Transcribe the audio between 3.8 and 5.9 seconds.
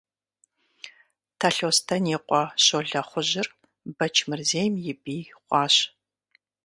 Бэчмырзейм я бий хъуащ.